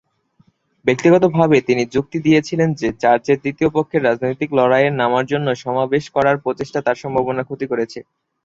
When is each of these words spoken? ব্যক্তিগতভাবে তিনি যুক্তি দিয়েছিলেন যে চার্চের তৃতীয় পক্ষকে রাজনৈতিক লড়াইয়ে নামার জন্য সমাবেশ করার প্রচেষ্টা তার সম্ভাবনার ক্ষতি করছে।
ব্যক্তিগতভাবে 0.85 1.57
তিনি 1.67 1.83
যুক্তি 1.93 2.17
দিয়েছিলেন 2.25 2.69
যে 2.73 2.87
চার্চের 3.01 3.37
তৃতীয় 3.43 3.69
পক্ষকে 3.69 3.97
রাজনৈতিক 3.99 4.49
লড়াইয়ে 4.57 4.89
নামার 4.99 5.25
জন্য 5.31 5.47
সমাবেশ 5.63 6.03
করার 6.15 6.35
প্রচেষ্টা 6.43 6.79
তার 6.83 6.97
সম্ভাবনার 7.03 7.47
ক্ষতি 7.49 7.65
করছে। 7.71 7.99